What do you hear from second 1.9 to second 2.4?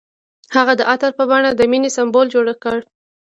سمبول